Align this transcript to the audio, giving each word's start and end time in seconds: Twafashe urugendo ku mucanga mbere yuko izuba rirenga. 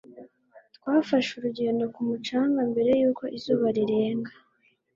Twafashe 0.75 1.29
urugendo 1.33 1.83
ku 1.93 1.99
mucanga 2.07 2.59
mbere 2.71 2.91
yuko 3.01 3.23
izuba 3.37 3.65
rirenga. 3.77 4.31